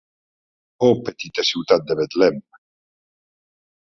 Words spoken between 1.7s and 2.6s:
de Betlem.